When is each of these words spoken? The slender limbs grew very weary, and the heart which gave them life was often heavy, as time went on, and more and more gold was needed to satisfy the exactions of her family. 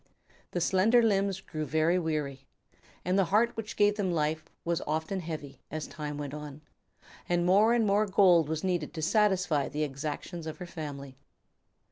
The 0.49 0.59
slender 0.61 1.03
limbs 1.03 1.41
grew 1.41 1.63
very 1.63 1.99
weary, 1.99 2.47
and 3.05 3.19
the 3.19 3.25
heart 3.25 3.55
which 3.55 3.75
gave 3.75 3.97
them 3.97 4.11
life 4.11 4.45
was 4.65 4.81
often 4.87 5.19
heavy, 5.19 5.59
as 5.69 5.85
time 5.85 6.17
went 6.17 6.33
on, 6.33 6.61
and 7.29 7.45
more 7.45 7.71
and 7.75 7.85
more 7.85 8.07
gold 8.07 8.49
was 8.49 8.63
needed 8.63 8.95
to 8.95 9.03
satisfy 9.03 9.69
the 9.69 9.83
exactions 9.83 10.47
of 10.47 10.57
her 10.57 10.65
family. 10.65 11.19